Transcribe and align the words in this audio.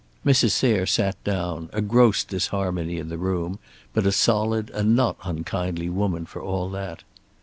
Mrs. 0.25 0.49
Sayre 0.49 0.87
sat 0.87 1.23
down, 1.23 1.69
a 1.73 1.79
gross 1.79 2.23
disharmony 2.23 2.97
in 2.97 3.09
the 3.09 3.19
room, 3.19 3.59
but 3.93 4.07
a 4.07 4.11
solid 4.11 4.71
and 4.71 4.95
not 4.95 5.15
unkindly 5.23 5.89
woman 5.91 6.25
for 6.25 6.41
all 6.41 6.71
that. 6.71 7.03